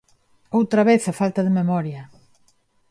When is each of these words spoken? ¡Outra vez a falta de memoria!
¡Outra 0.57 0.81
vez 0.89 1.01
a 1.05 1.13
falta 1.21 1.41
de 1.43 1.55
memoria! 1.59 2.01